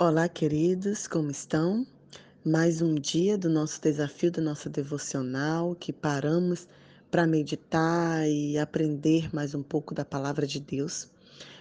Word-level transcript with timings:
Olá, 0.00 0.28
queridos, 0.28 1.08
como 1.08 1.28
estão? 1.28 1.84
Mais 2.44 2.80
um 2.80 2.94
dia 2.94 3.36
do 3.36 3.50
nosso 3.50 3.82
desafio, 3.82 4.30
do 4.30 4.40
nosso 4.40 4.70
devocional, 4.70 5.74
que 5.74 5.92
paramos 5.92 6.68
para 7.10 7.26
meditar 7.26 8.24
e 8.30 8.56
aprender 8.56 9.28
mais 9.34 9.56
um 9.56 9.62
pouco 9.62 9.92
da 9.92 10.04
palavra 10.04 10.46
de 10.46 10.60
Deus. 10.60 11.08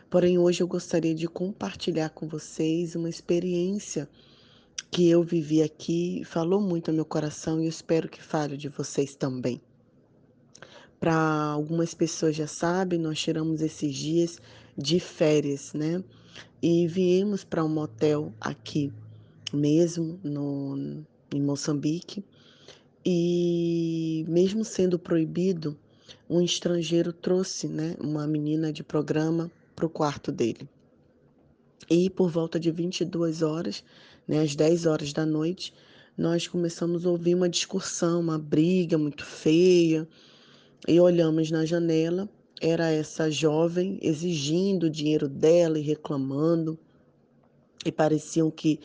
Porém, 0.07 0.37
hoje 0.37 0.61
eu 0.61 0.67
gostaria 0.67 1.15
de 1.15 1.27
compartilhar 1.27 2.09
com 2.09 2.27
vocês 2.27 2.93
uma 2.93 3.09
experiência 3.09 4.07
que 4.91 5.09
eu 5.09 5.23
vivi 5.23 5.63
aqui, 5.63 6.21
falou 6.23 6.61
muito 6.61 6.91
ao 6.91 6.95
meu 6.95 7.05
coração 7.05 7.59
e 7.59 7.65
eu 7.65 7.69
espero 7.69 8.07
que 8.07 8.21
fale 8.21 8.55
de 8.55 8.69
vocês 8.69 9.15
também. 9.15 9.59
Para 10.99 11.15
algumas 11.15 11.95
pessoas 11.95 12.35
já 12.35 12.45
sabem, 12.45 12.99
nós 12.99 13.19
tiramos 13.19 13.61
esses 13.61 13.95
dias 13.95 14.39
de 14.77 14.99
férias, 14.99 15.73
né? 15.73 16.03
E 16.61 16.87
viemos 16.87 17.43
para 17.43 17.63
um 17.63 17.69
motel 17.69 18.33
aqui 18.39 18.91
mesmo, 19.53 20.19
no, 20.23 21.03
em 21.33 21.41
Moçambique. 21.41 22.23
E 23.05 24.25
mesmo 24.27 24.65
sendo 24.65 24.99
proibido, 24.99 25.77
um 26.29 26.41
estrangeiro 26.41 27.13
trouxe 27.13 27.67
né, 27.67 27.95
uma 27.99 28.27
menina 28.27 28.71
de 28.71 28.83
programa 28.83 29.51
para 29.75 29.85
o 29.85 29.89
quarto 29.89 30.31
dele. 30.31 30.67
E 31.89 32.09
por 32.09 32.29
volta 32.29 32.59
de 32.59 32.69
22 32.69 33.41
horas, 33.41 33.83
né, 34.27 34.41
às 34.41 34.55
10 34.55 34.85
horas 34.85 35.13
da 35.13 35.25
noite, 35.25 35.73
nós 36.17 36.47
começamos 36.47 37.05
a 37.05 37.09
ouvir 37.09 37.35
uma 37.35 37.47
discussão, 37.47 38.19
uma 38.19 38.37
briga 38.37 38.97
muito 38.97 39.23
feia 39.23 40.07
e 40.87 40.99
olhamos 40.99 41.51
na 41.51 41.65
janela, 41.65 42.27
era 42.61 42.91
essa 42.91 43.29
jovem 43.29 43.99
exigindo 44.01 44.87
o 44.87 44.89
dinheiro 44.89 45.27
dela 45.27 45.77
e 45.77 45.81
reclamando, 45.81 46.77
e 47.85 47.91
pareciam 47.91 48.49
que 48.49 48.79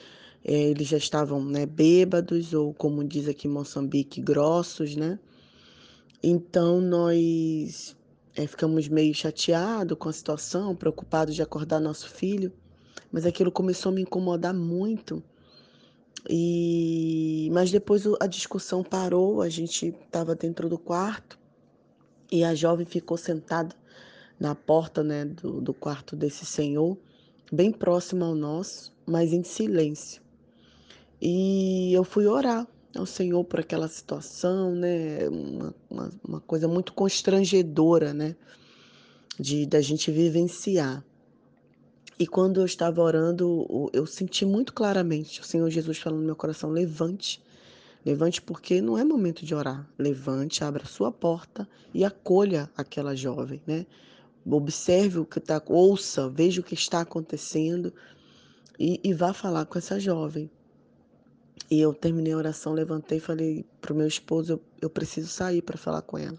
é, 0.45 0.53
eles 0.53 0.89
já 0.89 0.97
estavam 0.97 1.43
né, 1.45 1.67
bêbados, 1.67 2.53
ou 2.53 2.75
como 2.75 3.05
diz 3.05 3.29
aqui 3.29 3.48
em 3.48 3.51
Moçambique, 3.51 4.20
grossos, 4.20 4.97
né? 4.97 5.19
Então 6.23 6.81
nós 6.81 7.97
é, 8.37 8.47
ficamos 8.47 8.89
meio 8.89 9.14
chateados 9.14 9.97
com 9.98 10.09
a 10.09 10.12
situação, 10.12 10.77
preocupados 10.77 11.34
de 11.34 11.42
acordar 11.42 11.81
nosso 11.81 12.09
filho, 12.09 12.53
mas 13.11 13.27
aquilo 13.27 13.51
começou 13.51 13.91
a 13.91 13.95
me 13.95 14.03
incomodar 14.03 14.55
muito. 14.55 15.23
E 16.29 17.51
mas 17.53 17.70
depois 17.70 18.05
a 18.20 18.27
discussão 18.27 18.84
parou, 18.84 19.42
a 19.42 19.48
gente 19.48 19.89
estava 19.89 20.34
dentro 20.36 20.69
do 20.69 20.79
quarto 20.79 21.42
e 22.33 22.42
a 22.42 22.55
jovem 22.55 22.86
ficou 22.86 23.19
sentada 23.19 23.77
na 24.41 24.55
porta 24.55 25.05
né, 25.05 25.27
do, 25.27 25.61
do 25.61 25.75
quarto 25.75 26.16
desse 26.16 26.47
senhor, 26.47 26.97
bem 27.52 27.70
próximo 27.70 28.24
ao 28.24 28.34
nosso, 28.34 28.91
mas 29.06 29.34
em 29.34 29.44
silêncio. 29.44 30.22
E 31.20 31.92
eu 31.92 32.02
fui 32.02 32.27
orar 32.27 32.66
ao 32.97 33.06
Senhor 33.06 33.44
por 33.44 33.61
aquela 33.61 33.86
situação, 33.86 34.74
né? 34.74 35.28
Uma, 35.28 35.74
uma, 35.89 36.11
uma, 36.27 36.41
coisa 36.41 36.66
muito 36.66 36.92
constrangedora, 36.92 38.12
né? 38.12 38.34
De 39.39 39.64
da 39.64 39.80
gente 39.80 40.11
vivenciar. 40.11 41.05
E 42.19 42.27
quando 42.27 42.61
eu 42.61 42.67
estava 42.67 43.00
orando, 43.00 43.91
eu 43.92 44.05
senti 44.05 44.44
muito 44.44 44.72
claramente 44.72 45.41
o 45.41 45.44
Senhor 45.44 45.70
Jesus 45.70 45.98
falando 45.98 46.20
no 46.20 46.27
meu 46.27 46.36
coração: 46.36 46.70
levante 46.70 47.41
Levante 48.05 48.42
porque 48.42 48.81
não 48.81 48.98
é 48.98 49.05
momento 49.05 49.45
de 49.45 49.55
orar. 49.55 49.89
Levante, 49.98 50.64
abra 50.64 50.84
sua 50.84 51.12
porta 51.12 51.69
e 51.95 52.05
acolha 52.05 52.69
aquela 52.77 53.14
jovem, 53.14 53.62
né? 53.67 53.86
Observe 54.45 55.19
o 55.20 55.25
que 55.25 55.39
está, 55.39 55.62
ouça, 55.67 56.28
veja 56.28 56.61
o 56.61 56.64
que 56.64 56.75
está 56.75 57.00
acontecendo 57.00 57.92
e, 58.78 59.00
e 59.05 59.14
vá 59.14 59.33
falar 59.33 59.67
com 59.67 59.78
essa 59.78 60.00
jovem. 60.00 60.50
E 61.70 61.80
eu 61.80 61.95
terminei 61.95 62.33
a 62.33 62.36
oração, 62.36 62.73
levantei 62.73 63.19
e 63.19 63.20
falei 63.20 63.64
para 63.80 63.92
o 63.92 63.97
meu 63.97 64.06
esposo: 64.06 64.55
eu, 64.55 64.62
eu 64.80 64.91
preciso 64.91 65.28
sair 65.28 65.62
para 65.62 65.78
falar 65.78 66.03
com 66.03 66.19
ela. 66.19 66.39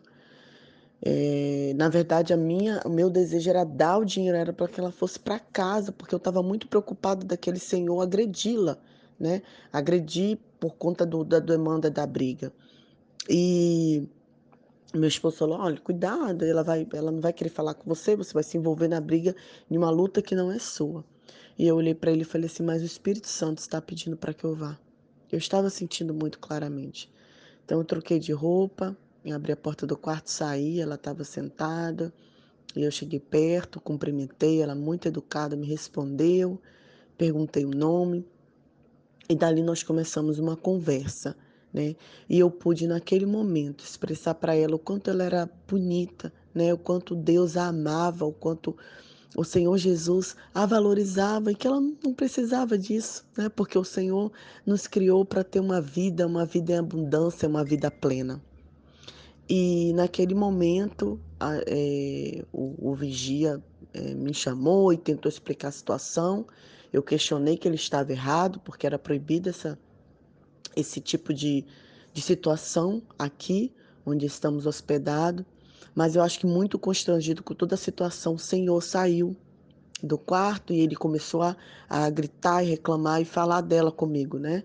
É, 1.05 1.73
na 1.75 1.89
verdade, 1.89 2.33
a 2.33 2.37
minha, 2.37 2.81
o 2.85 2.89
meu 2.89 3.09
desejo 3.09 3.49
era 3.49 3.63
dar 3.65 3.97
o 3.97 4.05
dinheiro, 4.05 4.37
era 4.37 4.53
para 4.53 4.67
que 4.69 4.79
ela 4.79 4.91
fosse 4.91 5.19
para 5.19 5.37
casa, 5.37 5.91
porque 5.91 6.15
eu 6.15 6.17
estava 6.17 6.41
muito 6.41 6.67
preocupado 6.67 7.25
daquele 7.25 7.59
senhor 7.59 7.99
agredi-la, 8.01 8.77
né? 9.19 9.41
Agredir 9.71 10.37
por 10.59 10.75
conta 10.75 11.05
do, 11.05 11.23
da 11.23 11.39
demanda 11.39 11.89
da 11.89 12.05
briga. 12.05 12.51
E 13.29 14.07
meu 14.93 15.07
esposo 15.07 15.37
falou: 15.37 15.59
olha, 15.59 15.79
cuidado, 15.79 16.45
ela, 16.45 16.63
vai, 16.63 16.87
ela 16.93 17.11
não 17.11 17.21
vai 17.21 17.33
querer 17.33 17.49
falar 17.49 17.73
com 17.73 17.87
você, 17.87 18.15
você 18.15 18.33
vai 18.33 18.43
se 18.43 18.57
envolver 18.57 18.87
na 18.87 19.01
briga 19.01 19.35
em 19.69 19.77
uma 19.77 19.89
luta 19.89 20.21
que 20.21 20.35
não 20.35 20.51
é 20.51 20.59
sua. 20.59 21.03
E 21.57 21.67
eu 21.67 21.75
olhei 21.75 21.95
para 21.95 22.11
ele 22.11 22.21
e 22.21 22.25
falei 22.25 22.47
assim: 22.47 22.63
mas 22.63 22.81
o 22.81 22.85
Espírito 22.85 23.27
Santo 23.27 23.59
está 23.59 23.81
pedindo 23.81 24.17
para 24.17 24.33
que 24.33 24.43
eu 24.43 24.55
vá. 24.55 24.77
Eu 25.31 25.37
estava 25.37 25.69
sentindo 25.69 26.13
muito 26.13 26.39
claramente. 26.39 27.11
Então 27.65 27.79
eu 27.79 27.85
troquei 27.85 28.19
de 28.19 28.31
roupa, 28.31 28.95
abri 29.33 29.51
a 29.51 29.57
porta 29.57 29.87
do 29.87 29.97
quarto, 29.97 30.29
saí, 30.29 30.79
ela 30.79 30.95
estava 30.95 31.23
sentada. 31.23 32.13
E 32.75 32.83
eu 32.83 32.91
cheguei 32.91 33.19
perto, 33.19 33.79
cumprimentei, 33.79 34.61
ela 34.61 34.75
muito 34.75 35.07
educada 35.07 35.55
me 35.55 35.67
respondeu, 35.67 36.59
perguntei 37.17 37.65
o 37.65 37.69
nome. 37.69 38.25
E 39.29 39.35
dali 39.35 39.63
nós 39.63 39.83
começamos 39.83 40.39
uma 40.39 40.55
conversa, 40.55 41.35
né? 41.73 41.95
E 42.29 42.39
eu 42.39 42.51
pude 42.51 42.87
naquele 42.87 43.25
momento 43.25 43.83
expressar 43.83 44.35
para 44.35 44.55
ela 44.55 44.75
o 44.75 44.79
quanto 44.79 45.09
ela 45.09 45.23
era 45.23 45.49
bonita, 45.67 46.31
né? 46.53 46.73
O 46.73 46.77
quanto 46.77 47.15
Deus 47.15 47.57
a 47.57 47.67
amava, 47.67 48.25
o 48.25 48.33
quanto 48.33 48.75
o 49.35 49.43
Senhor 49.43 49.77
Jesus 49.77 50.35
a 50.53 50.65
valorizava 50.65 51.51
e 51.51 51.55
que 51.55 51.65
ela 51.65 51.81
não 51.81 52.13
precisava 52.13 52.77
disso, 52.77 53.25
né? 53.37 53.49
Porque 53.49 53.77
o 53.77 53.83
Senhor 53.83 54.31
nos 54.65 54.87
criou 54.87 55.25
para 55.25 55.43
ter 55.43 55.59
uma 55.59 55.81
vida, 55.81 56.27
uma 56.27 56.45
vida 56.45 56.73
em 56.73 56.77
abundância, 56.77 57.49
uma 57.49 57.63
vida 57.63 57.89
plena. 57.89 58.41
E 59.49 59.91
naquele 59.93 60.33
momento, 60.33 61.19
a, 61.39 61.57
é, 61.67 62.45
o, 62.51 62.91
o, 62.91 62.95
vigia 62.95 63.61
é, 63.93 64.13
me 64.13 64.33
chamou 64.33 64.93
e 64.93 64.97
tentou 64.97 65.29
explicar 65.29 65.67
a 65.67 65.71
situação. 65.71 66.45
Eu 66.93 67.01
questionei 67.01 67.57
que 67.57 67.67
ele 67.67 67.75
estava 67.75 68.11
errado, 68.11 68.59
porque 68.59 68.85
era 68.85 68.99
proibido 68.99 69.49
essa, 69.49 69.79
esse 70.75 71.01
tipo 71.01 71.33
de, 71.33 71.65
de 72.13 72.21
situação 72.21 73.01
aqui, 73.17 73.73
onde 74.05 74.27
estamos 74.27 74.67
hospedados. 74.67 75.43
Mas 75.95 76.15
eu 76.15 76.21
acho 76.21 76.39
que 76.39 76.45
muito 76.45 76.77
constrangido 76.77 77.41
com 77.41 77.55
toda 77.55 77.73
a 77.73 77.77
situação, 77.77 78.35
o 78.35 78.39
Senhor 78.39 78.79
saiu 78.81 79.35
do 80.03 80.19
quarto 80.19 80.71
e 80.71 80.81
ele 80.81 80.95
começou 80.95 81.41
a, 81.41 81.55
a 81.89 82.09
gritar 82.11 82.63
e 82.63 82.69
reclamar 82.69 83.21
e 83.21 83.25
falar 83.25 83.61
dela 83.61 83.91
comigo, 83.91 84.37
né? 84.37 84.63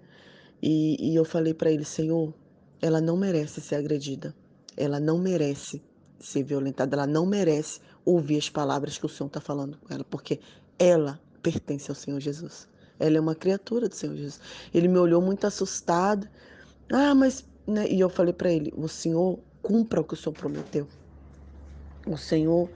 E, 0.62 1.12
e 1.12 1.15
eu 1.15 1.25
falei 1.25 1.55
para 1.55 1.71
ele, 1.71 1.84
Senhor, 1.84 2.34
ela 2.83 3.00
não 3.00 3.16
merece 3.16 3.60
ser 3.60 3.77
agredida, 3.77 4.34
ela 4.77 5.00
não 5.00 5.19
merece 5.19 5.83
ser 6.19 6.43
violentada, 6.43 6.97
ela 6.97 7.06
não 7.06 7.25
merece 7.25 7.81
ouvir 8.05 8.39
as 8.39 8.50
palavras 8.50 8.99
que 8.99 9.06
o 9.06 9.09
Senhor 9.09 9.28
está 9.28 9.41
falando 9.41 9.78
com 9.78 9.95
ela, 9.95 10.05
porque 10.05 10.41
ela 10.78 11.21
pertence 11.50 11.91
ao 11.91 11.94
Senhor 11.94 12.20
Jesus. 12.20 12.69
Ela 12.98 13.16
é 13.16 13.20
uma 13.20 13.34
criatura 13.34 13.88
do 13.88 13.94
Senhor 13.94 14.16
Jesus. 14.16 14.41
Ele 14.75 14.88
me 14.88 14.98
olhou 14.98 15.22
muito 15.22 15.47
assustado. 15.47 16.28
Ah, 16.92 17.14
mas. 17.14 17.44
Né? 17.66 17.88
E 17.88 18.00
eu 18.00 18.09
falei 18.09 18.32
para 18.32 18.50
ele: 18.50 18.72
o 18.76 18.88
Senhor 18.88 19.38
cumpra 19.62 20.00
o 20.00 20.04
que 20.04 20.14
o 20.14 20.16
Senhor 20.16 20.34
prometeu. 20.34 20.86
O 22.06 22.16
Senhor 22.16 22.69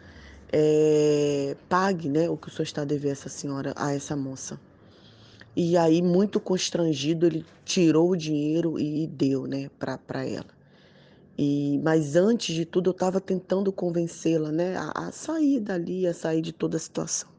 é, 0.52 1.56
pague 1.68 2.08
né, 2.08 2.28
o 2.28 2.36
que 2.36 2.48
o 2.48 2.50
Senhor 2.50 2.64
está 2.64 2.82
a 2.82 2.84
dever 2.84 3.10
a 3.10 3.12
essa 3.12 3.28
senhora, 3.28 3.72
a 3.76 3.92
essa 3.92 4.14
moça. 4.14 4.60
E 5.54 5.76
aí, 5.76 6.00
muito 6.00 6.40
constrangido, 6.40 7.26
ele 7.26 7.44
tirou 7.64 8.10
o 8.10 8.16
dinheiro 8.16 8.78
e 8.78 9.06
deu 9.06 9.46
né, 9.46 9.70
para 9.78 10.26
ela. 10.26 10.46
E, 11.36 11.78
mas 11.82 12.16
antes 12.16 12.54
de 12.54 12.64
tudo, 12.64 12.88
eu 12.88 12.92
estava 12.92 13.20
tentando 13.20 13.72
convencê-la 13.72 14.50
né, 14.50 14.76
a, 14.76 15.08
a 15.08 15.12
sair 15.12 15.60
dali, 15.60 16.06
a 16.06 16.14
sair 16.14 16.40
de 16.40 16.52
toda 16.52 16.76
a 16.76 16.80
situação. 16.80 17.31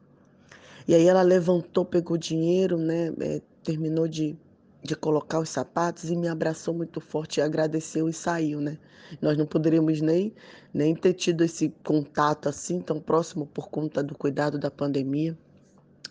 E 0.86 0.94
aí 0.94 1.06
ela 1.06 1.22
levantou, 1.22 1.84
pegou 1.84 2.16
dinheiro, 2.16 2.76
né? 2.76 3.12
É, 3.20 3.40
terminou 3.62 4.06
de, 4.06 4.36
de 4.82 4.94
colocar 4.94 5.38
os 5.38 5.48
sapatos 5.48 6.10
e 6.10 6.16
me 6.16 6.28
abraçou 6.28 6.74
muito 6.74 7.00
forte, 7.00 7.40
agradeceu 7.40 8.08
e 8.08 8.12
saiu, 8.12 8.60
né? 8.60 8.78
Nós 9.20 9.36
não 9.36 9.46
poderíamos 9.46 10.00
nem, 10.00 10.34
nem 10.72 10.94
ter 10.94 11.14
tido 11.14 11.42
esse 11.42 11.74
contato 11.82 12.48
assim 12.48 12.80
tão 12.80 13.00
próximo 13.00 13.46
por 13.46 13.68
conta 13.68 14.02
do 14.02 14.14
cuidado 14.14 14.58
da 14.58 14.70
pandemia. 14.70 15.36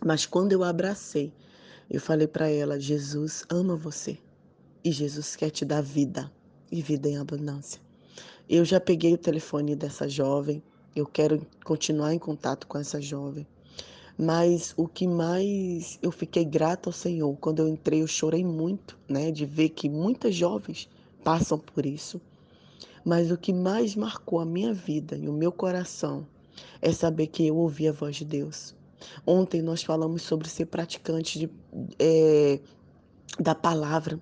Mas 0.03 0.25
quando 0.25 0.51
eu 0.51 0.63
abracei, 0.63 1.31
eu 1.89 2.01
falei 2.01 2.27
para 2.27 2.49
ela: 2.49 2.79
Jesus 2.79 3.43
ama 3.49 3.75
você 3.75 4.17
e 4.83 4.91
Jesus 4.91 5.35
quer 5.35 5.49
te 5.49 5.63
dar 5.63 5.81
vida 5.81 6.31
e 6.71 6.81
vida 6.81 7.07
em 7.07 7.17
abundância. 7.17 7.79
Eu 8.49 8.65
já 8.65 8.79
peguei 8.79 9.13
o 9.13 9.17
telefone 9.17 9.75
dessa 9.75 10.09
jovem, 10.09 10.61
eu 10.95 11.05
quero 11.05 11.45
continuar 11.63 12.13
em 12.13 12.19
contato 12.19 12.67
com 12.67 12.77
essa 12.77 13.01
jovem. 13.01 13.47
Mas 14.17 14.73
o 14.77 14.87
que 14.87 15.07
mais 15.07 15.97
eu 16.01 16.11
fiquei 16.11 16.45
grata 16.45 16.89
ao 16.89 16.93
Senhor, 16.93 17.35
quando 17.37 17.59
eu 17.59 17.67
entrei, 17.67 18.01
eu 18.01 18.07
chorei 18.07 18.43
muito, 18.43 18.97
né, 19.09 19.31
de 19.31 19.45
ver 19.45 19.69
que 19.69 19.89
muitas 19.89 20.35
jovens 20.35 20.87
passam 21.23 21.57
por 21.57 21.85
isso. 21.85 22.21
Mas 23.03 23.31
o 23.31 23.37
que 23.37 23.51
mais 23.51 23.95
marcou 23.95 24.39
a 24.39 24.45
minha 24.45 24.73
vida 24.73 25.17
e 25.17 25.27
o 25.27 25.33
meu 25.33 25.51
coração 25.51 26.25
é 26.81 26.91
saber 26.91 27.27
que 27.27 27.45
eu 27.47 27.57
ouvi 27.57 27.87
a 27.87 27.91
voz 27.91 28.15
de 28.15 28.25
Deus. 28.25 28.75
Ontem 29.25 29.61
nós 29.61 29.83
falamos 29.83 30.21
sobre 30.21 30.47
ser 30.47 30.67
praticante 30.67 31.39
de, 31.39 31.49
é, 31.99 32.59
da 33.39 33.53
palavra. 33.55 34.19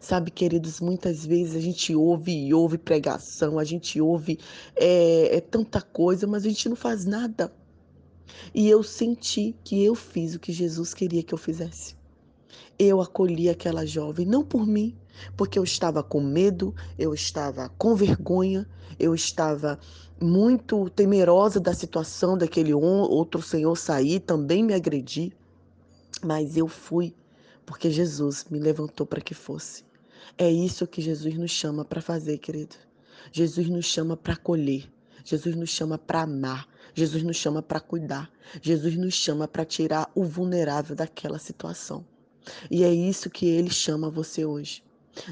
Sabe, 0.00 0.30
queridos, 0.30 0.80
muitas 0.80 1.26
vezes 1.26 1.54
a 1.54 1.60
gente 1.60 1.94
ouve 1.94 2.32
e 2.32 2.54
ouve 2.54 2.78
pregação, 2.78 3.58
a 3.58 3.64
gente 3.64 4.00
ouve 4.00 4.38
é, 4.74 5.36
é, 5.36 5.40
tanta 5.40 5.82
coisa, 5.82 6.26
mas 6.26 6.44
a 6.44 6.48
gente 6.48 6.68
não 6.68 6.76
faz 6.76 7.04
nada. 7.04 7.52
E 8.54 8.68
eu 8.68 8.82
senti 8.82 9.54
que 9.64 9.82
eu 9.84 9.94
fiz 9.94 10.34
o 10.34 10.40
que 10.40 10.52
Jesus 10.52 10.94
queria 10.94 11.22
que 11.22 11.34
eu 11.34 11.38
fizesse. 11.38 11.94
Eu 12.78 13.00
acolhi 13.00 13.48
aquela 13.48 13.86
jovem, 13.86 14.26
não 14.26 14.44
por 14.44 14.66
mim, 14.66 14.94
porque 15.36 15.58
eu 15.58 15.64
estava 15.64 16.02
com 16.02 16.20
medo, 16.20 16.74
eu 16.98 17.14
estava 17.14 17.68
com 17.78 17.94
vergonha, 17.94 18.68
eu 18.98 19.14
estava 19.14 19.78
muito 20.20 20.88
temerosa 20.90 21.60
da 21.60 21.74
situação 21.74 22.36
daquele 22.36 22.72
outro 22.74 23.42
senhor 23.42 23.76
sair, 23.76 24.20
também 24.20 24.62
me 24.62 24.74
agredir, 24.74 25.32
mas 26.22 26.56
eu 26.56 26.68
fui 26.68 27.14
porque 27.66 27.90
Jesus 27.90 28.46
me 28.48 28.60
levantou 28.60 29.04
para 29.04 29.20
que 29.20 29.34
fosse. 29.34 29.84
É 30.38 30.50
isso 30.50 30.86
que 30.86 31.02
Jesus 31.02 31.36
nos 31.36 31.50
chama 31.50 31.84
para 31.84 32.00
fazer, 32.00 32.38
querido. 32.38 32.76
Jesus 33.32 33.68
nos 33.68 33.86
chama 33.86 34.16
para 34.16 34.34
acolher. 34.34 34.88
Jesus 35.24 35.56
nos 35.56 35.70
chama 35.70 35.98
para 35.98 36.22
amar. 36.22 36.68
Jesus 36.98 37.22
nos 37.22 37.36
chama 37.36 37.60
para 37.60 37.78
cuidar. 37.78 38.30
Jesus 38.62 38.96
nos 38.96 39.12
chama 39.12 39.46
para 39.46 39.66
tirar 39.66 40.10
o 40.14 40.24
vulnerável 40.24 40.96
daquela 40.96 41.38
situação. 41.38 42.06
E 42.70 42.82
é 42.84 42.90
isso 42.90 43.28
que 43.28 43.44
ele 43.44 43.68
chama 43.68 44.08
você 44.08 44.46
hoje. 44.46 44.82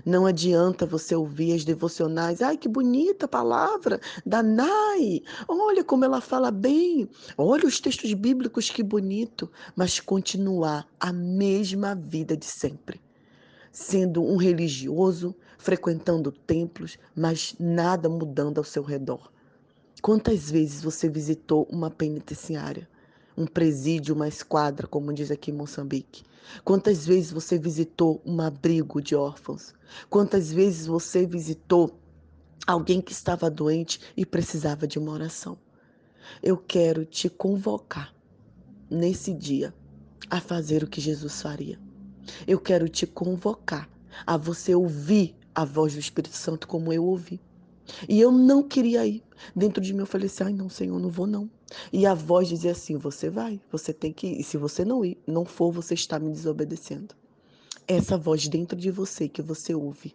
Não 0.05 0.27
adianta 0.27 0.85
você 0.85 1.17
ouvir 1.17 1.55
as 1.55 1.65
devocionais. 1.65 2.43
Ai, 2.43 2.59
que 2.59 2.69
bonita 2.69 3.27
palavra 3.27 3.99
da 4.27 4.43
Nai. 4.43 5.23
Olha 5.49 5.83
como 5.83 6.05
ela 6.05 6.21
fala 6.21 6.51
bem. 6.51 7.09
Olha 7.35 7.67
os 7.67 7.81
textos 7.81 8.13
bíblicos, 8.13 8.69
que 8.69 8.83
bonito. 8.83 9.51
Mas 9.75 9.99
continuar 9.99 10.87
a 11.01 11.15
mesma 11.15 11.95
vida 11.95 12.37
de 12.37 12.45
sempre. 12.45 13.01
Sendo 13.73 14.23
um 14.23 14.37
religioso, 14.37 15.35
frequentando 15.57 16.31
templos, 16.31 16.99
mas 17.17 17.57
nada 17.59 18.07
mudando 18.07 18.59
ao 18.59 18.65
seu 18.65 18.83
redor. 18.83 19.33
Quantas 20.05 20.51
vezes 20.51 20.83
você 20.83 21.09
visitou 21.09 21.67
uma 21.73 21.91
penitenciária? 21.91 22.87
um 23.35 23.47
presídio, 23.47 24.15
uma 24.15 24.29
esquadra, 24.29 24.87
como 24.87 25.15
diz 25.15 25.31
aqui 25.31 25.51
em 25.51 25.55
Moçambique? 25.55 26.25
Quantas 26.63 27.07
vezes 27.07 27.33
você 27.33 27.59
visitou 27.59 28.21
um 28.23 28.39
abrigo 28.43 29.01
de 29.01 29.17
órfãos? 29.17 29.73
Quantas 30.11 30.53
vezes 30.53 30.87
você 30.87 31.25
visitou 31.25 31.99
alguém 32.67 33.01
que 33.01 33.13
estava 33.13 33.51
doente 33.51 33.99
e 34.15 34.27
precisava 34.27 34.87
de 34.87 34.99
uma 34.99 35.11
oração? 35.11 35.57
Eu 36.43 36.59
quero 36.59 37.07
te 37.07 37.31
convocar 37.31 38.15
nesse 38.91 39.33
dia 39.33 39.73
a 40.29 40.39
fazer 40.39 40.85
o 40.85 40.87
que 40.87 41.01
Jesus 41.01 41.41
faria. 41.41 41.81
Eu 42.47 42.61
quero 42.61 42.91
te 42.91 43.07
convocar 43.07 43.89
a 44.27 44.37
você 44.37 44.75
ouvir 44.75 45.35
a 45.55 45.65
voz 45.65 45.95
do 45.95 45.99
Espírito 45.99 46.37
Santo 46.37 46.69
como 46.69 46.93
eu 46.93 47.07
ouvi. 47.07 47.41
E 48.09 48.21
eu 48.21 48.33
não 48.33 48.63
queria 48.63 49.07
ir. 49.07 49.23
Dentro 49.55 49.83
de 49.83 49.93
mim 49.93 50.01
eu 50.01 50.07
falei 50.07 50.27
assim: 50.27 50.45
ai, 50.45 50.53
não, 50.53 50.69
Senhor, 50.69 50.99
não 50.99 51.11
vou 51.11 51.27
não. 51.27 51.51
E 51.93 52.07
a 52.07 52.15
voz 52.15 52.49
dizia 52.49 52.73
assim: 52.73 52.97
você 52.97 53.29
vai, 53.29 53.61
você 53.71 53.93
tem 53.93 54.13
que 54.13 54.27
ir. 54.27 54.41
E 54.41 54.45
se 54.45 54.57
você 54.57 54.85
não 54.85 55.05
ir, 55.05 55.19
não 55.27 55.45
for, 55.45 55.73
você 55.73 55.95
está 55.95 56.19
me 56.19 56.31
desobedecendo. 56.31 57.15
Essa 57.87 58.17
voz 58.17 58.49
dentro 58.49 58.79
de 58.79 58.91
você 58.91 59.29
que 59.29 59.43
você 59.43 59.75
ouve 59.75 60.15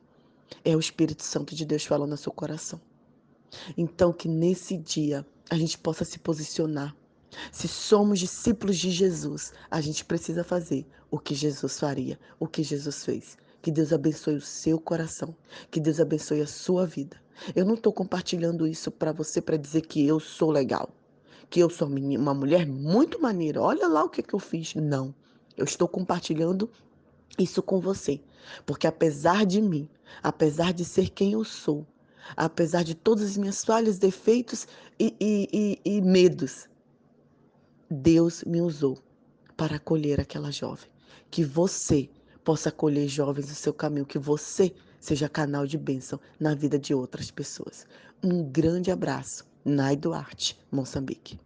é 0.66 0.75
o 0.75 0.80
Espírito 0.80 1.24
Santo 1.24 1.54
de 1.54 1.66
Deus 1.66 1.86
falando 1.86 2.12
no 2.12 2.18
seu 2.18 2.31
coração. 2.31 2.81
Então, 3.77 4.12
que 4.12 4.27
nesse 4.27 4.77
dia 4.77 5.25
a 5.50 5.56
gente 5.56 5.77
possa 5.77 6.06
se 6.06 6.19
posicionar. 6.19 6.95
Se 7.51 7.68
somos 7.68 8.19
discípulos 8.19 8.77
de 8.77 8.89
Jesus, 8.89 9.54
a 9.69 9.80
gente 9.81 10.04
precisa 10.04 10.44
fazer 10.44 10.86
o 11.12 11.19
que 11.19 11.36
Jesus 11.36 11.80
faria, 11.80 12.19
o 12.39 12.48
que 12.48 12.63
Jesus 12.63 13.06
fez. 13.06 13.38
Que 13.62 13.72
Deus 13.72 13.92
abençoe 13.92 14.36
o 14.36 14.42
seu 14.42 14.80
coração. 14.80 15.36
Que 15.70 15.80
Deus 15.80 16.00
abençoe 16.00 16.42
a 16.42 16.48
sua 16.48 16.86
vida. 16.86 17.18
Eu 17.56 17.66
não 17.66 17.74
estou 17.74 17.92
compartilhando 17.92 18.68
isso 18.68 18.92
para 18.92 19.12
você 19.12 19.42
para 19.42 19.58
dizer 19.58 19.82
que 19.82 20.06
eu 20.06 20.20
sou 20.20 20.52
legal. 20.52 20.90
Que 21.50 21.60
eu 21.60 21.70
sou 21.70 21.88
uma 21.88 22.34
mulher 22.34 22.66
muito 22.66 23.22
maneira. 23.22 23.62
Olha 23.62 23.88
lá 23.88 24.04
o 24.04 24.10
que, 24.10 24.24
que 24.24 24.34
eu 24.34 24.40
fiz. 24.40 24.76
Não. 24.76 25.14
Eu 25.58 25.66
estou 25.66 25.88
compartilhando 25.88 26.70
isso 27.38 27.62
com 27.62 27.80
você. 27.80 28.22
Porque 28.66 28.88
apesar 28.88 29.46
de 29.46 29.62
mim, 29.62 29.90
apesar 30.24 30.74
de 30.74 30.86
ser 30.86 31.10
quem 31.10 31.34
eu 31.34 31.44
sou, 31.44 31.86
apesar 32.36 32.84
de 32.84 32.96
todas 32.96 33.32
as 33.32 33.38
minhas 33.38 33.64
falhas, 33.64 33.98
defeitos 33.98 34.68
e, 35.00 35.14
e, 35.20 35.80
e, 35.86 35.98
e 35.98 36.02
medos, 36.02 36.70
Deus 37.90 38.44
me 38.46 38.62
usou 38.62 38.98
para 39.58 39.76
acolher 39.76 40.22
aquela 40.22 40.52
jovem. 40.52 40.90
Que 41.30 41.44
você 41.44 42.10
possa 42.44 42.69
acolher 42.69 43.07
jovens 43.07 43.50
no 43.50 43.56
seu 43.56 43.74
caminho, 43.74 44.06
que 44.06 44.19
você 44.19 44.74
seja 45.00 45.30
canal 45.30 45.65
de 45.65 45.77
bênção 45.77 46.19
na 46.39 46.53
vida 46.53 46.77
de 46.77 46.94
outras 46.94 47.31
pessoas. 47.31 47.86
Um 48.24 48.44
grande 48.44 48.91
abraço. 48.91 49.47
Nai 49.63 49.95
Duarte, 49.95 50.57
Moçambique. 50.71 51.39